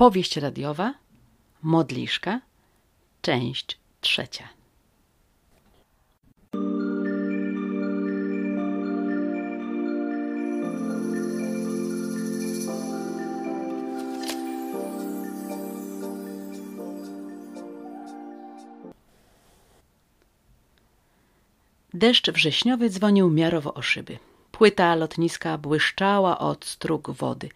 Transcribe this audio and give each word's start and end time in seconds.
Powieść 0.00 0.36
radiowa, 0.36 0.94
Modliszka, 1.62 2.40
część 3.22 3.78
trzecia. 4.00 4.48
Deszcz 21.94 22.30
wrześniowy 22.30 22.90
dzwonił 22.90 23.30
miarowo 23.30 23.74
o 23.74 23.82
szyby. 23.82 24.18
Płyta 24.52 24.94
lotniska 24.94 25.58
błyszczała 25.58 26.38
od 26.38 26.64
strug 26.64 27.10
wody, 27.10 27.48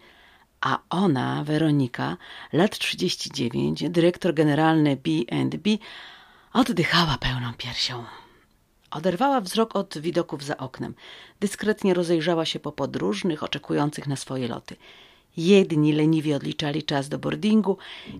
a 0.65 0.79
ona, 0.89 1.43
Weronika, 1.43 2.17
lat 2.53 2.77
39, 2.77 3.83
dyrektor 3.89 4.33
generalny 4.33 4.95
B&B, 4.95 5.69
oddychała 6.53 7.17
pełną 7.17 7.53
piersią. 7.57 8.03
Oderwała 8.91 9.41
wzrok 9.41 9.75
od 9.75 9.97
widoków 9.97 10.43
za 10.43 10.57
oknem. 10.57 10.93
Dyskretnie 11.39 11.93
rozejrzała 11.93 12.45
się 12.45 12.59
po 12.59 12.71
podróżnych, 12.71 13.43
oczekujących 13.43 14.07
na 14.07 14.15
swoje 14.15 14.47
loty. 14.47 14.75
Jedni 15.37 15.93
leniwie 15.93 16.35
odliczali 16.35 16.83
czas 16.83 17.09
do 17.09 17.19
boardingu, 17.19 17.77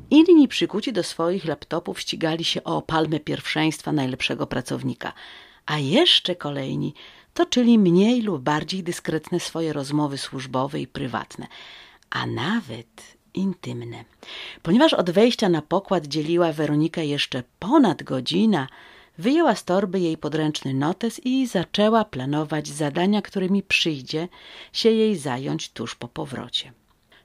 inni 0.10 0.48
przykuci 0.48 0.94
do 0.94 1.04
swoich 1.04 1.46
laptopów 1.46 2.00
ścigali 2.00 2.44
się 2.44 2.64
o 2.64 2.82
palmę 2.82 3.20
pierwszeństwa 3.20 3.92
najlepszego 3.92 4.48
pracownika– 4.48 5.14
a 5.66 5.80
jeszcze 5.80 6.36
kolejni 6.36 6.94
toczyli 7.34 7.80
mniej 7.80 8.22
lub 8.22 8.42
bardziej 8.42 8.84
dyskretne 8.84 9.40
swoje 9.40 9.74
rozmowy 9.74 10.18
służbowe 10.18 10.80
i 10.80 10.88
prywatne, 10.88 11.48
a 12.16 12.26
nawet 12.26 13.18
intymne. 13.34 14.06
Ponieważ 14.64 14.94
od 14.94 15.10
wejścia 15.12 15.50
na 15.50 15.62
pokład 15.62 16.08
dzieliła 16.08 16.52
Weronikę 16.54 17.06
jeszcze 17.06 17.44
ponad 17.60 18.04
godzina, 18.04 18.68
wyjęła 19.18 19.56
z 19.56 19.64
torby 19.64 20.00
jej 20.00 20.18
podręczny 20.18 20.74
notes 20.74 21.22
i 21.26 21.48
zaczęła 21.48 22.06
planować 22.06 22.68
zadania, 22.68 23.22
którymi 23.22 23.64
przyjdzie 23.64 24.28
się 24.74 24.90
jej 24.92 25.16
zająć 25.16 25.70
tuż 25.70 25.96
po 25.96 26.08
powrocie. 26.08 26.74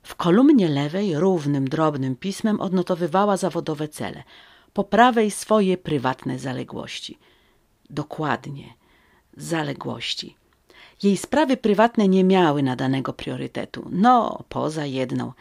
W 0.02 0.14
kolumnie 0.14 0.68
lewej 0.68 1.18
równym, 1.18 1.68
drobnym 1.68 2.16
pismem 2.16 2.61
odnotowywała 2.61 3.36
zawodowe 3.36 3.88
cele, 3.88 4.22
po 4.72 4.84
prawej 4.84 5.30
swoje 5.30 5.78
prywatne 5.78 6.38
zaległości– 6.38 7.18
dokładnie 7.91 8.74
zaległości. 9.36 10.39
Jej 11.03 11.17
sprawy 11.17 11.56
prywatne 11.56 12.09
nie 12.09 12.25
miały 12.25 12.62
nadanego 12.62 13.12
priorytetu. 13.12 13.89
No, 13.92 14.45
poza 14.48 14.86
jedną. 14.86 15.33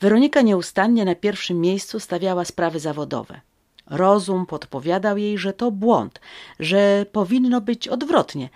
Weronika 0.00 0.42
nieustannie 0.42 1.04
na 1.04 1.14
pierwszym 1.14 1.60
miejscu 1.60 2.00
stawiała 2.00 2.44
sprawy 2.44 2.80
zawodowe. 2.80 3.40
Rozum 3.86 4.46
podpowiadał 4.46 5.18
jej, 5.18 5.38
że 5.38 5.52
to 5.52 5.70
błąd, 5.70 6.20
że 6.60 7.06
powinno 7.12 7.60
być 7.60 7.88
odwrotnie, 7.88 8.48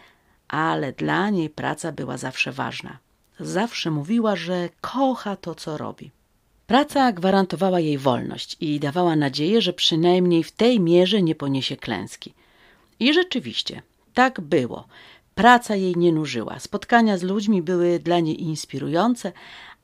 ale 0.48 0.92
dla 0.92 1.30
niej 1.30 1.50
praca 1.50 1.92
była 1.92 2.16
zawsze 2.16 2.52
ważna. 2.52 2.98
Zawsze 3.40 3.90
mówiła, 3.90 4.36
że 4.36 4.68
kocha 4.80 5.36
to, 5.36 5.54
co 5.54 5.78
robi. 5.78 6.10
Praca 6.66 7.12
gwarantowała 7.12 7.80
jej 7.80 7.98
wolność 7.98 8.56
i 8.60 8.80
dawała 8.80 9.16
nadzieję, 9.16 9.62
że 9.62 9.72
przynajmniej 9.72 10.44
w 10.44 10.52
tej 10.52 10.80
mierze 10.80 11.22
nie 11.22 11.34
poniesie 11.34 11.76
klęski. 11.76 12.34
I 13.00 13.14
rzeczywiście, 13.14 13.82
tak 14.14 14.40
było. 14.40 14.86
Praca 15.36 15.76
jej 15.76 15.96
nie 15.96 16.12
nużyła. 16.12 16.58
Spotkania 16.58 17.18
z 17.18 17.22
ludźmi 17.22 17.62
były 17.62 17.98
dla 17.98 18.20
niej 18.20 18.42
inspirujące, 18.42 19.32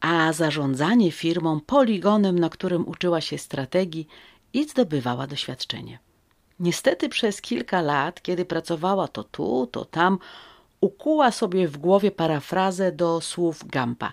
a 0.01 0.33
zarządzanie 0.33 1.13
firmą 1.13 1.61
poligonem, 1.61 2.39
na 2.39 2.49
którym 2.49 2.89
uczyła 2.89 3.21
się 3.21 3.39
strategii 3.39 4.09
i 4.53 4.69
zdobywała 4.69 5.27
doświadczenie. 5.27 5.99
Niestety 6.61 7.09
przez 7.09 7.41
kilka 7.41 7.81
lat, 7.81 8.23
kiedy 8.23 8.45
pracowała 8.45 9.09
to 9.09 9.25
tu, 9.25 9.69
to 9.73 9.85
tam, 9.85 10.19
ukuła 10.81 11.31
sobie 11.31 11.69
w 11.69 11.79
głowie 11.79 12.11
parafrazę 12.11 12.93
do 12.93 13.21
słów 13.21 13.67
Gampa, 13.67 14.13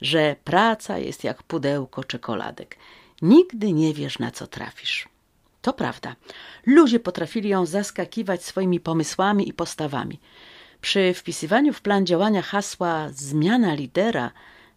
że 0.00 0.36
praca 0.44 0.98
jest 0.98 1.24
jak 1.24 1.42
pudełko 1.42 2.04
czekoladek. 2.04 2.76
Nigdy 3.22 3.72
nie 3.72 3.94
wiesz, 3.94 4.18
na 4.18 4.30
co 4.30 4.46
trafisz. 4.46 5.08
To 5.62 5.72
prawda. 5.72 6.16
Ludzie 6.66 7.00
potrafili 7.00 7.48
ją 7.48 7.66
zaskakiwać 7.66 8.44
swoimi 8.44 8.80
pomysłami 8.80 9.48
i 9.48 9.52
postawami. 9.52 10.20
Przy 10.80 11.14
wpisywaniu 11.14 11.72
w 11.72 11.80
plan 11.80 12.06
działania 12.06 12.42
hasła 12.42 13.08
zmiana 13.12 13.74
lidera 13.74 14.30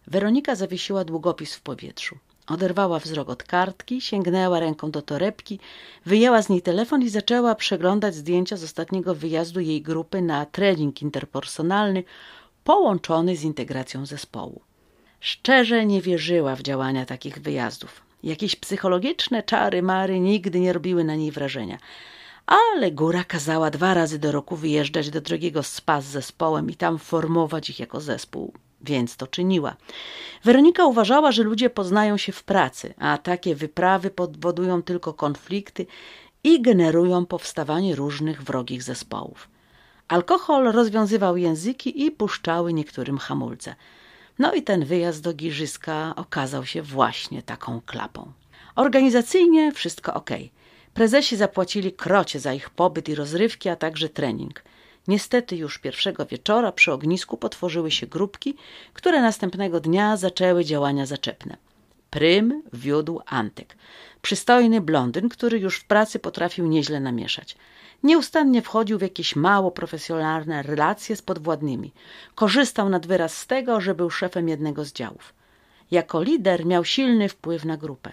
Weronika 0.06 0.54
zawiesiła 0.54 1.04
długopis 1.04 1.54
w 1.54 1.60
powietrzu. 1.60 2.18
Oderwała 2.46 2.98
wzrok 2.98 3.28
od 3.28 3.42
kartki, 3.42 4.00
sięgnęła 4.00 4.60
ręką 4.60 4.90
do 4.90 5.02
torebki, 5.02 5.60
wyjęła 6.06 6.42
z 6.42 6.48
niej 6.48 6.62
telefon 6.62 7.02
i 7.02 7.08
zaczęła 7.08 7.54
przeglądać 7.54 8.14
zdjęcia 8.14 8.56
z 8.56 8.64
ostatniego 8.64 9.14
wyjazdu 9.14 9.60
jej 9.60 9.82
grupy 9.82 10.22
na 10.22 10.46
trening 10.46 11.02
interpersonalny 11.02 12.04
połączony 12.64 13.36
z 13.36 13.42
integracją 13.42 14.06
zespołu. 14.06 14.60
Szczerze 15.20 15.86
nie 15.86 16.00
wierzyła 16.00 16.56
w 16.56 16.62
działania 16.62 17.06
takich 17.06 17.38
wyjazdów. 17.38 18.02
Jakieś 18.22 18.56
psychologiczne 18.56 19.42
czary 19.42 19.82
Mary 19.82 20.20
nigdy 20.20 20.60
nie 20.60 20.72
robiły 20.72 21.04
na 21.04 21.14
niej 21.14 21.30
wrażenia. 21.30 21.78
Ale 22.46 22.92
góra 22.92 23.24
kazała 23.24 23.70
dwa 23.70 23.94
razy 23.94 24.18
do 24.18 24.32
roku 24.32 24.56
wyjeżdżać 24.56 25.10
do 25.10 25.20
drogiego 25.20 25.62
spa 25.62 26.00
z 26.00 26.04
zespołem 26.04 26.70
i 26.70 26.74
tam 26.76 26.98
formować 26.98 27.70
ich 27.70 27.80
jako 27.80 28.00
zespół, 28.00 28.52
więc 28.80 29.16
to 29.16 29.26
czyniła. 29.26 29.76
Weronika 30.44 30.86
uważała, 30.86 31.32
że 31.32 31.42
ludzie 31.42 31.70
poznają 31.70 32.16
się 32.16 32.32
w 32.32 32.44
pracy, 32.44 32.94
a 32.98 33.18
takie 33.18 33.54
wyprawy 33.54 34.10
powodują 34.10 34.82
tylko 34.82 35.12
konflikty 35.12 35.86
i 36.44 36.62
generują 36.62 37.26
powstawanie 37.26 37.96
różnych 37.96 38.42
wrogich 38.42 38.82
zespołów. 38.82 39.48
Alkohol 40.08 40.72
rozwiązywał 40.72 41.36
języki 41.36 42.04
i 42.04 42.10
puszczały 42.10 42.72
niektórym 42.72 43.18
hamulce. 43.18 43.74
No 44.38 44.54
i 44.54 44.62
ten 44.62 44.84
wyjazd 44.84 45.22
do 45.22 45.34
Giżyska 45.34 46.12
okazał 46.16 46.66
się 46.66 46.82
właśnie 46.82 47.42
taką 47.42 47.80
klapą. 47.86 48.32
Organizacyjnie 48.76 49.72
wszystko 49.72 50.14
ok. 50.14 50.30
Prezesi 50.94 51.36
zapłacili 51.36 51.92
krocie 51.92 52.40
za 52.40 52.52
ich 52.52 52.70
pobyt 52.70 53.08
i 53.08 53.14
rozrywki, 53.14 53.68
a 53.68 53.76
także 53.76 54.08
trening. 54.08 54.62
Niestety 55.08 55.56
już 55.56 55.78
pierwszego 55.78 56.26
wieczora 56.26 56.72
przy 56.72 56.92
ognisku 56.92 57.36
potworzyły 57.36 57.90
się 57.90 58.06
grupki, 58.06 58.56
które 58.92 59.22
następnego 59.22 59.80
dnia 59.80 60.16
zaczęły 60.16 60.64
działania 60.64 61.06
zaczepne. 61.06 61.56
Prym 62.10 62.62
wiódł 62.72 63.20
Antek. 63.26 63.76
Przystojny 64.22 64.80
blondyn, 64.80 65.28
który 65.28 65.58
już 65.58 65.78
w 65.78 65.84
pracy 65.84 66.18
potrafił 66.18 66.66
nieźle 66.66 67.00
namieszać. 67.00 67.56
Nieustannie 68.02 68.62
wchodził 68.62 68.98
w 68.98 69.02
jakieś 69.02 69.36
mało 69.36 69.70
profesjonalne 69.70 70.62
relacje 70.62 71.16
z 71.16 71.22
podwładnymi. 71.22 71.92
Korzystał 72.34 72.88
nad 72.88 73.06
wyraz 73.06 73.36
z 73.36 73.46
tego, 73.46 73.80
że 73.80 73.94
był 73.94 74.10
szefem 74.10 74.48
jednego 74.48 74.84
z 74.84 74.92
działów. 74.92 75.34
Jako 75.90 76.22
lider 76.22 76.66
miał 76.66 76.84
silny 76.84 77.28
wpływ 77.28 77.64
na 77.64 77.76
grupę. 77.76 78.12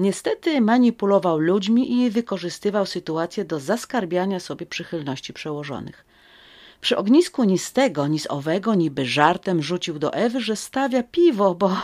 Niestety 0.00 0.60
manipulował 0.60 1.38
ludźmi 1.38 1.92
i 1.92 2.10
wykorzystywał 2.10 2.86
sytuację 2.86 3.44
do 3.44 3.60
zaskarbiania 3.60 4.40
sobie 4.40 4.66
przychylności 4.66 5.32
przełożonych. 5.32 6.04
Przy 6.80 6.96
ognisku 6.96 7.44
ni 7.44 7.58
z 7.58 7.72
tego, 7.72 8.06
ni 8.06 8.18
z 8.18 8.30
owego 8.30 8.74
niby 8.74 9.06
żartem 9.06 9.62
rzucił 9.62 9.98
do 9.98 10.12
Ewy, 10.12 10.40
że 10.40 10.56
stawia 10.56 11.02
piwo, 11.02 11.54
bo 11.54 11.76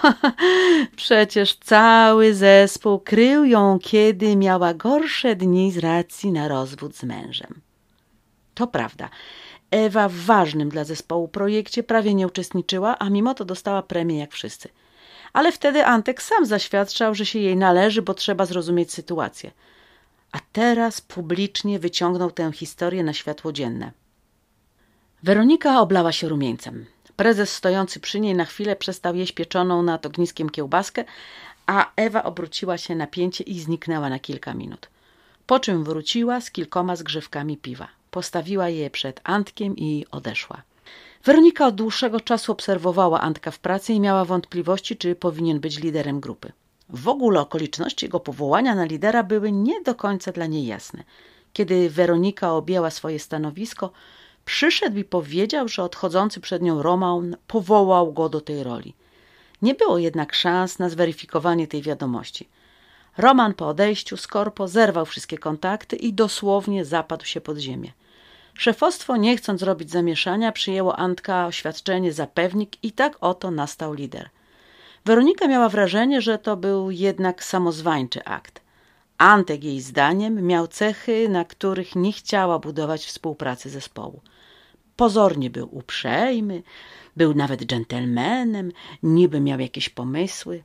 przecież 0.96 1.56
cały 1.56 2.34
zespół 2.34 2.98
krył 2.98 3.44
ją, 3.44 3.78
kiedy 3.82 4.36
miała 4.36 4.74
gorsze 4.74 5.36
dni 5.36 5.72
z 5.72 5.78
racji 5.78 6.32
na 6.32 6.48
rozwód 6.48 6.96
z 6.96 7.02
mężem. 7.02 7.60
To 8.54 8.66
prawda. 8.66 9.08
Ewa 9.70 10.08
w 10.08 10.14
ważnym 10.14 10.68
dla 10.68 10.84
zespołu 10.84 11.28
projekcie 11.28 11.82
prawie 11.82 12.14
nie 12.14 12.26
uczestniczyła, 12.26 12.98
a 12.98 13.10
mimo 13.10 13.34
to 13.34 13.44
dostała 13.44 13.82
premię 13.82 14.18
jak 14.18 14.32
wszyscy. 14.32 14.68
Ale 15.36 15.52
wtedy 15.52 15.84
Antek 15.84 16.22
sam 16.22 16.46
zaświadczał, 16.46 17.14
że 17.14 17.26
się 17.26 17.38
jej 17.38 17.56
należy, 17.56 18.02
bo 18.02 18.14
trzeba 18.14 18.46
zrozumieć 18.46 18.92
sytuację. 18.92 19.50
A 20.32 20.38
teraz 20.52 21.00
publicznie 21.00 21.78
wyciągnął 21.78 22.30
tę 22.30 22.52
historię 22.52 23.04
na 23.04 23.12
światło 23.12 23.52
dzienne. 23.52 23.92
Weronika 25.22 25.80
oblała 25.80 26.12
się 26.12 26.28
rumieńcem. 26.28 26.86
Prezes 27.16 27.54
stojący 27.54 28.00
przy 28.00 28.20
niej 28.20 28.34
na 28.34 28.44
chwilę 28.44 28.76
przestał 28.76 29.14
jeść 29.14 29.32
pieczoną 29.32 29.82
nad 29.82 30.06
ogniskiem 30.06 30.50
kiełbaskę, 30.50 31.04
a 31.66 31.92
Ewa 31.96 32.22
obróciła 32.22 32.78
się 32.78 32.94
na 32.94 33.06
pięcie 33.06 33.44
i 33.44 33.60
zniknęła 33.60 34.08
na 34.10 34.18
kilka 34.18 34.54
minut. 34.54 34.88
Po 35.46 35.60
czym 35.60 35.84
wróciła 35.84 36.40
z 36.40 36.50
kilkoma 36.50 36.96
zgrzewkami 36.96 37.56
piwa. 37.56 37.88
Postawiła 38.10 38.68
je 38.68 38.90
przed 38.90 39.20
Antkiem 39.24 39.76
i 39.76 40.06
odeszła. 40.10 40.62
Weronika 41.26 41.66
od 41.66 41.74
dłuższego 41.74 42.20
czasu 42.20 42.52
obserwowała 42.52 43.20
Antka 43.20 43.50
w 43.50 43.58
pracy 43.58 43.92
i 43.92 44.00
miała 44.00 44.24
wątpliwości, 44.24 44.96
czy 44.96 45.14
powinien 45.14 45.60
być 45.60 45.78
liderem 45.78 46.20
grupy. 46.20 46.52
W 46.88 47.08
ogóle 47.08 47.40
okoliczności 47.40 48.06
jego 48.06 48.20
powołania 48.20 48.74
na 48.74 48.84
lidera 48.84 49.22
były 49.22 49.52
nie 49.52 49.82
do 49.82 49.94
końca 49.94 50.32
dla 50.32 50.46
niej 50.46 50.66
jasne. 50.66 51.04
Kiedy 51.52 51.90
Weronika 51.90 52.52
objęła 52.52 52.90
swoje 52.90 53.18
stanowisko, 53.18 53.90
przyszedł 54.44 54.98
i 54.98 55.04
powiedział, 55.04 55.68
że 55.68 55.82
odchodzący 55.82 56.40
przed 56.40 56.62
nią 56.62 56.82
Roman 56.82 57.36
powołał 57.46 58.12
go 58.12 58.28
do 58.28 58.40
tej 58.40 58.62
roli. 58.62 58.94
Nie 59.62 59.74
było 59.74 59.98
jednak 59.98 60.34
szans 60.34 60.78
na 60.78 60.88
zweryfikowanie 60.88 61.66
tej 61.66 61.82
wiadomości. 61.82 62.48
Roman 63.18 63.54
po 63.54 63.68
odejściu 63.68 64.16
z 64.16 64.26
korpo 64.26 64.68
zerwał 64.68 65.06
wszystkie 65.06 65.38
kontakty 65.38 65.96
i 65.96 66.12
dosłownie 66.12 66.84
zapadł 66.84 67.24
się 67.24 67.40
pod 67.40 67.58
ziemię. 67.58 67.92
Szefostwo, 68.58 69.16
nie 69.16 69.36
chcąc 69.36 69.62
robić 69.62 69.90
zamieszania, 69.90 70.52
przyjęło 70.52 70.96
Antka 70.98 71.46
oświadczenie 71.46 72.12
za 72.12 72.26
pewnik 72.26 72.84
i 72.84 72.92
tak 72.92 73.16
oto 73.20 73.50
nastał 73.50 73.92
lider. 73.92 74.30
Weronika 75.04 75.48
miała 75.48 75.68
wrażenie, 75.68 76.20
że 76.20 76.38
to 76.38 76.56
był 76.56 76.90
jednak 76.90 77.44
samozwańczy 77.44 78.24
akt. 78.24 78.60
Antek 79.18 79.64
jej 79.64 79.80
zdaniem 79.80 80.46
miał 80.46 80.68
cechy, 80.68 81.28
na 81.28 81.44
których 81.44 81.96
nie 81.96 82.12
chciała 82.12 82.58
budować 82.58 83.04
współpracy 83.04 83.70
zespołu. 83.70 84.20
Pozornie 84.96 85.50
był 85.50 85.68
uprzejmy, 85.72 86.62
był 87.16 87.34
nawet 87.34 87.66
dżentelmenem, 87.66 88.72
niby 89.02 89.40
miał 89.40 89.60
jakieś 89.60 89.88
pomysły, 89.88 90.62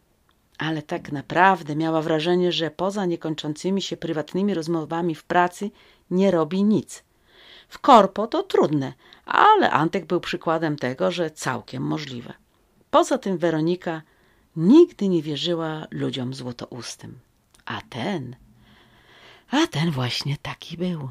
ale 0.57 0.81
tak 0.81 1.11
naprawdę 1.11 1.75
miała 1.75 2.01
wrażenie, 2.01 2.51
że 2.51 2.71
poza 2.71 3.05
niekończącymi 3.05 3.81
się 3.81 3.97
prywatnymi 3.97 4.53
rozmowami 4.53 5.15
w 5.15 5.23
pracy 5.23 5.71
nie 6.11 6.31
robi 6.31 6.63
nic. 6.63 7.03
W 7.71 7.79
korpo 7.79 8.27
to 8.27 8.44
trudne, 8.44 8.94
ale 9.25 9.71
Antek 9.71 10.06
był 10.06 10.19
przykładem 10.19 10.75
tego, 10.75 11.12
że 11.12 11.31
całkiem 11.31 11.83
możliwe. 11.83 12.33
Poza 12.89 13.18
tym 13.18 13.38
Weronika 13.38 14.01
nigdy 14.56 15.07
nie 15.07 15.21
wierzyła 15.21 15.88
ludziom 15.91 16.33
złotoustym. 16.33 17.19
A 17.65 17.81
ten, 17.89 18.35
a 19.51 19.68
ten 19.68 19.91
właśnie 19.91 20.38
taki 20.41 20.77
był. 20.77 21.09